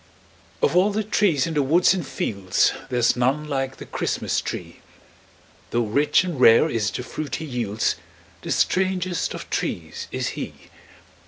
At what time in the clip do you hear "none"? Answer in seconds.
3.15-3.47